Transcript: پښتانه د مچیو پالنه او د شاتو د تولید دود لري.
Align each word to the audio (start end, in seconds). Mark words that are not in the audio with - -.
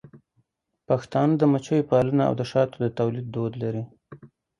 پښتانه 0.87 1.33
د 1.37 1.43
مچیو 1.51 1.87
پالنه 1.89 2.23
او 2.29 2.33
د 2.39 2.41
شاتو 2.51 2.75
د 2.83 2.85
تولید 2.97 3.27
دود 3.35 3.53
لري. 3.63 3.83